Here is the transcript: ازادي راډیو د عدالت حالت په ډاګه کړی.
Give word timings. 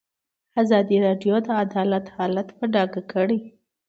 ازادي 0.61 0.97
راډیو 1.05 1.35
د 1.45 1.47
عدالت 1.63 2.05
حالت 2.15 2.47
په 2.57 2.65
ډاګه 2.73 3.01
کړی. 3.11 3.39